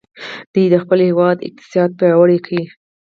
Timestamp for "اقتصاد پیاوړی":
1.47-2.39